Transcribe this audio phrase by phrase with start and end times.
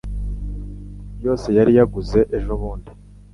[1.25, 2.91] yose yari yaguze ejobundi